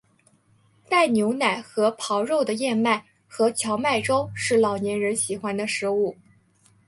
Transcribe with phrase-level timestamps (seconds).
[0.89, 6.17] 带牛奶和狍肉的燕麦和荞麦粥是老年人喜欢的食物。